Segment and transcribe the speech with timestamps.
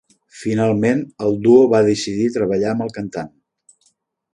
[0.43, 3.35] Finalment, el duo va decidir treballar amb el cantant.